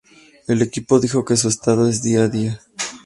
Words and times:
El 0.47 0.63
equipo 0.63 0.99
dijo 0.99 1.23
que 1.23 1.37
su 1.37 1.47
estado 1.47 1.87
es 1.87 2.01
día 2.01 2.23
a 2.23 2.27
día. 2.27 2.59